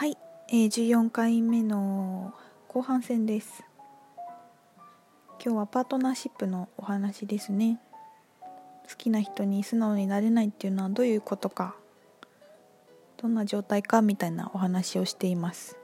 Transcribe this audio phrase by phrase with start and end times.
[0.00, 0.16] はい、
[0.48, 2.32] えー、14回目の
[2.68, 3.62] 後半戦です。
[5.44, 7.78] 今日はパートナーシップのお話ですね。
[8.88, 11.76] 好きな人に素直になれないっていうのはどういうことか。
[13.18, 15.76] どんな状態かみたいなお話をしています。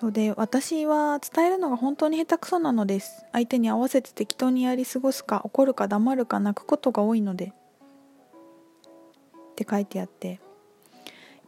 [0.00, 3.24] そうで私は伝えるのが本当に下手くそなのです。
[3.30, 7.52] 相手に合わせて適当にやり過ごすか怒るか黙るか泣くことが多いので。
[9.52, 10.30] って書いてあって。
[10.30, 10.38] やっ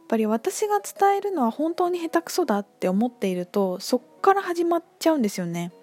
[0.07, 5.73] ぱり私が伝えるのは本当に下手くそだって思っているとそっから始まっちゃうんですよね。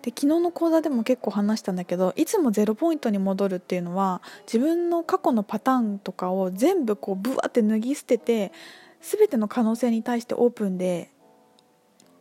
[0.00, 8.52] で昨日の講座でも結構話したんだけどいつもゼロポイントに戻るっていうのは自分の過去のパターンとかを全部こうブワって脱ぎ捨てて
[9.00, 11.10] 全ての可能性に対してオープンで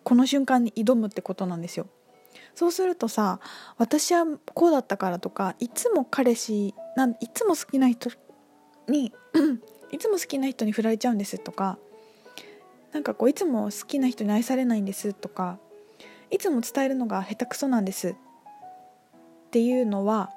[0.04, 1.88] この瞬間に挑むってことなんですよ。
[2.54, 3.40] そうするとさ
[3.78, 8.10] 私はこうだったからとかいつも彼氏なんいつも好きな人
[8.88, 9.14] に
[9.92, 11.78] いつも好きな人に振られちゃうんですとか
[12.94, 15.60] なんかこういつも好きな人に愛されないんですとか
[16.32, 18.16] いつも伝えるのが下手くそなんですっ
[19.52, 20.32] ていうのは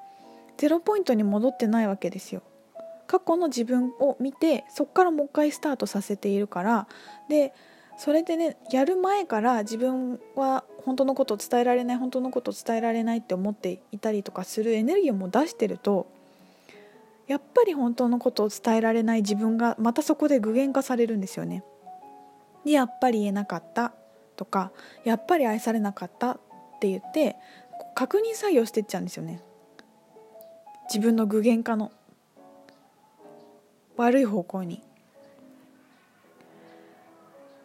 [0.56, 2.42] ゼロポイントに戻ってないわけですよ。
[3.08, 6.86] 過去の自分を見てそこからもう一回スタートさせているから
[7.28, 7.52] で
[7.96, 16.06] それでねやる前から自分は本当のことを伝えられない本当のことを伝えられないって思っていたりとかするエネルギーも出してると
[17.26, 21.64] やっぱり本当のことを伝えられない自分がまたそこで具現化されるんですよね。
[22.64, 23.92] でやっぱり言えなかった
[24.36, 24.70] とか
[25.04, 26.40] やっぱり愛されなかったっ
[26.80, 27.36] て言って
[27.94, 29.42] 確認作業してっちゃうんですよね。
[30.88, 31.92] 自分の具現化の
[33.98, 34.82] 悪い方向に。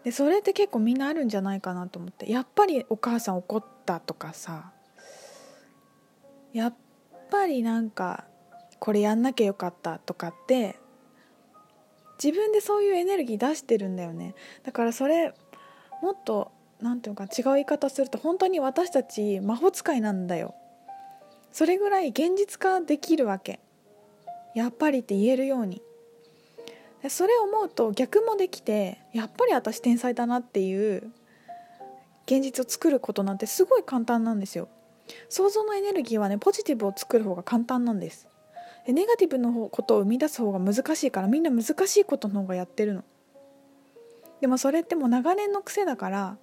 [0.03, 2.29] でそれって結構みんなあるんじゃないかなと思って。
[2.29, 4.71] やっぱりお母さん怒ったとかさ。
[6.51, 6.75] やっ
[7.31, 8.25] ぱりなんか
[8.79, 10.77] これやんなきゃよかったとかって
[12.21, 14.35] 自分でそういうエネルギー出してるんだよね。
[14.63, 15.33] だからそれ
[16.01, 20.53] もっと何ていうか違う言い方すると本当に私たち魔法使いなんだよ。
[21.51, 23.59] それぐらい現実化できるわけ。
[24.53, 25.81] やっぱりって言えるように。
[27.09, 31.11] それ思うと逆もできてやっぱり私天才だなっていう
[32.25, 34.69] 現実を作ることなんてすごい簡単なんですよ。
[35.27, 38.27] 想像のエネルギーはねポジティブを作る方が簡単なんです。
[38.85, 43.03] でネガティブのことを生み出す方が難しいからみんな難しいことの方がやってるの。
[44.41, 46.37] でもそれってもう長年の癖だから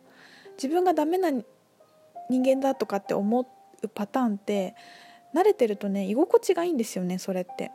[0.57, 4.75] 自分がダメな人間だとかって思うパターンって
[5.35, 7.71] 慣れてるとね居心地がいいんですよねそれって。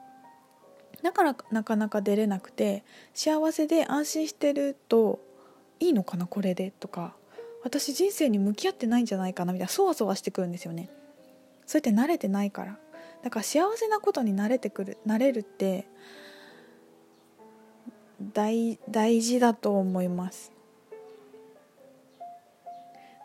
[1.06, 2.84] だからなかなか出れなくて
[3.14, 5.20] 幸せで安心してると
[5.80, 7.14] いいのかなこれでとか
[7.64, 10.90] 私人生に向き合ってないんじゃないかなみたいなそわそわしてくるんですよね。
[11.68, 12.80] そうやって慣れてないから。
[13.22, 15.88] だから幸せなことに慣れてくる慣れるって
[18.34, 20.52] 大大事だと思います。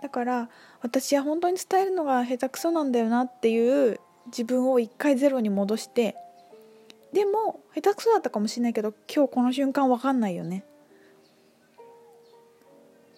[0.03, 0.51] だから
[0.83, 6.17] 私は本当に伝えるのが下手くそなんだよなっていう自分を一回ゼロに戻して
[7.13, 10.65] でも下手くそだったかもしれないけど今日この瞬間分かんないよね。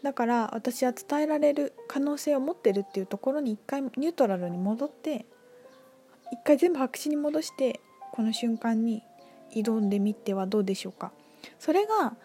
[0.03, 5.27] だから私は伝えられる可能性を持ってるっていうところに一回ニュートラルに戻って
[6.33, 7.81] 一回全部白紙に戻して
[8.13, 9.03] この瞬間に
[9.55, 11.13] 挑んでみてはどうでしょうか。
[11.59, 12.17] それが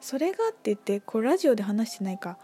[0.00, 2.38] それがって言ってこれラジオで話してないか。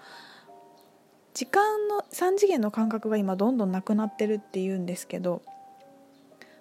[1.35, 5.43] 時間の3次元の感覚が今どんどんなくなってるっていうんですけど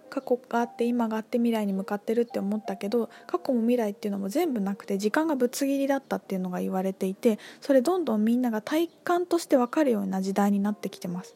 [0.10, 11.36] 過去があって今があって未来に向かってるって思ったけど過去も未来っていうのも全部なくて時間がぶつ切りだったっていうのが言われていてそれどんどんみんなが体感として分かるような時代になってきてます。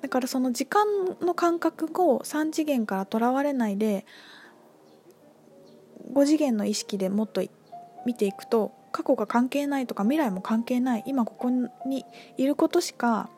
[0.00, 0.86] だからその時間
[1.20, 4.06] の感覚を3次元からとらわれないで
[6.12, 7.42] 5次元の意識でもっと
[8.06, 12.04] 見ていくと過去が関係ないとか未来も関係ない今ここに
[12.36, 13.28] いることしか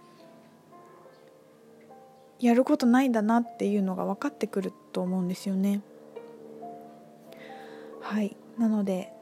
[2.41, 5.83] やることないんだなっていうのが分かってくると思うんですよね。
[8.01, 8.37] はい。
[8.59, 9.13] なので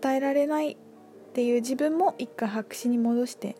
[0.00, 0.76] 伝えられないっ
[1.32, 3.56] ていう自分も一回白紙に戻して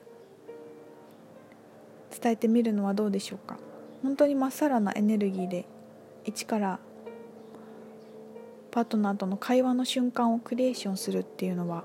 [2.21, 3.59] 伝えてみるのはどうでしょうか。
[4.03, 5.65] 本当にまっさらなエネルギーで
[6.25, 6.79] 一から
[8.71, 11.85] パートナーとの会話の瞬間をクリエーションするっていうのは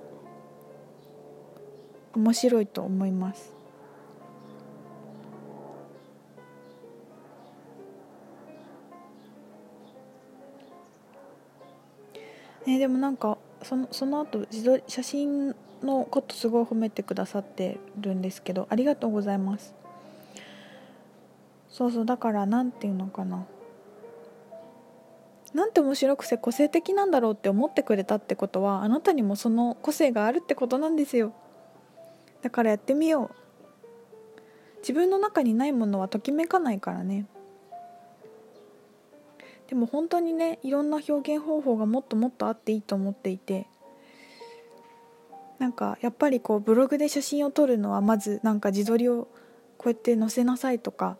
[2.16, 3.53] 面白いと思います。
[12.66, 19.74] ね、でもなんかそのその後自撮写真のことすごい褒めてくださってるんですけどありがとうございます。
[21.70, 23.46] そうそうだから何て言うのかな。
[25.54, 31.34] なんて面白くて個性的なんだろうって思ってくれたってことはあなたにもその個性があるってことなんですよ。
[32.42, 33.36] だからやってみよう。
[34.80, 37.26] 自分の中にないものはときめかないからね。
[39.68, 43.68] でも本当にねいろんな表現方法がもっともっとあっていいと思っていて
[45.60, 49.28] なんかやっぱりこうブログで写真を撮るのはまずなんか自撮りを
[49.78, 51.18] こうやって載せなさいとか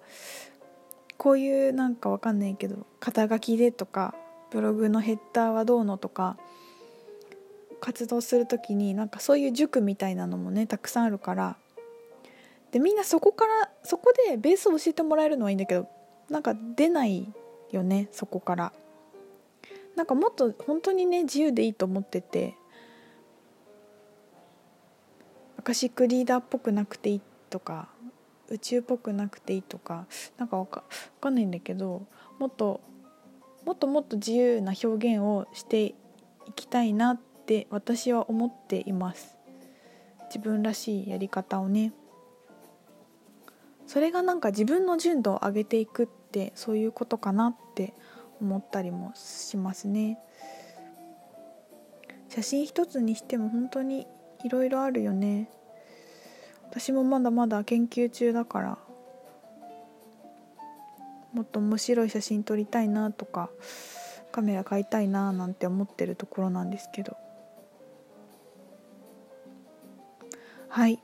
[1.18, 4.16] こういうなんかわかんないけど肩書きでとか
[4.52, 6.38] ブログのヘッダーはどうのとか
[7.80, 11.58] 活動する時になんかそういう塾みたいなのもねたくさんあるから
[12.72, 15.88] でみんなそこからそこでベースを教えてもらえるのはいいんだけど
[16.30, 17.32] なんか出ない
[17.76, 18.74] よねそこから。
[19.96, 22.56] なんかもっと本当にね自由でいいと思ってて。
[25.58, 27.88] アカシックリーダーっぽくなくていいとか
[28.50, 30.08] 宇宙っぽくなくていいとか。
[30.38, 30.84] なんかわか
[31.22, 32.06] かんないんだけど
[32.38, 32.82] もっと
[33.66, 35.96] もっともっと自由な表現をしてい
[36.56, 39.38] きたいなって私は思っています。
[40.26, 41.94] 自分らしいやり方をね。
[43.88, 46.23] それがなんか自分の純度を上げていくって
[46.56, 47.94] そういうことかなって
[48.42, 50.20] 思ったりもしますね。
[52.30, 54.08] 写真一つにしても本当に
[54.44, 55.50] いろいろあるよね。
[56.70, 58.78] 私もまだまだ研究中だから
[61.34, 63.50] もっと面白い写真撮りたいなとか
[64.32, 67.16] カメラ買いたいななんて思ってるところなんですけど。
[70.70, 71.00] はい。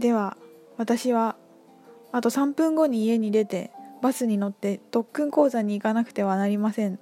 [0.00, 0.36] では
[0.76, 1.36] 私は
[2.12, 3.70] あと3分後に家に出て
[4.02, 6.98] バスに乗って特訓講座に行かなくてはなりません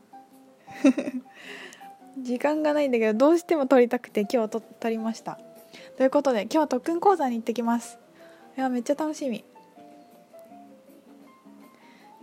[2.19, 5.38] 時間がないんだけどどうしても撮りたくて今日撮りました
[5.96, 7.99] ということで今日は特訓講座に行ってきます
[8.56, 9.44] いやめっちゃ楽しみ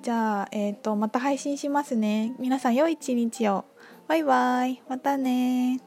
[0.06, 2.36] じゃあ、えっ、ー、と、また配信しますね。
[2.38, 3.66] 皆さん、良い一日を。
[4.08, 4.84] バイバイ。
[4.88, 5.82] またね